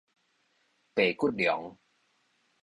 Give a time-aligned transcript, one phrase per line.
[0.95, 1.77] 白骨龍